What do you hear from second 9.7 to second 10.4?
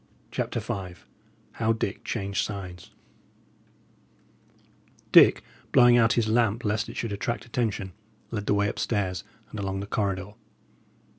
the corridor.